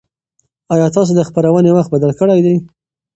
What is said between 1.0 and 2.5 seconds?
د خپرونې وخت بدل کړی